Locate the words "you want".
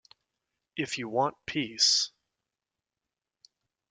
0.97-1.35